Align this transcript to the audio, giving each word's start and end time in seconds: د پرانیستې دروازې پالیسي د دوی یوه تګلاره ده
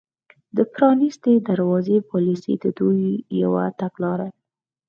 د 0.55 0.57
پرانیستې 0.73 1.31
دروازې 1.49 1.97
پالیسي 2.09 2.53
د 2.63 2.65
دوی 2.79 3.05
یوه 3.43 3.65
تګلاره 3.81 4.27
ده 4.33 4.39